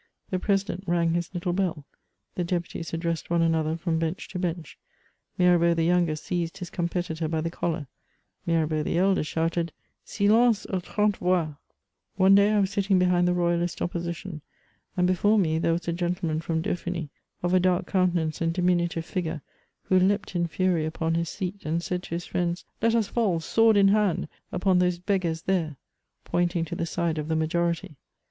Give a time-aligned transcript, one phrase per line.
[0.31, 1.85] The president rang his little bell;
[2.33, 4.79] the deputies addressed one another from bench to bench.
[5.37, 7.85] Mirabeau the younger seized his competitor by the collar;
[8.47, 12.97] ^MBrabeau the elder shouted '* Silence aux trente voix /" One day I was sitting
[12.97, 14.41] behind the royalist opposition,
[14.97, 17.09] and before me there was a gentleman from Dauphiny,
[17.43, 19.43] of a dark countenance and diminutive figure,
[19.83, 23.07] who leaped in fury upon his seat, and said to his friends, '* Let us
[23.07, 25.75] fall, sword in hand, upon those beggars there,"
[26.25, 27.97] pointing to the side of the mfuority.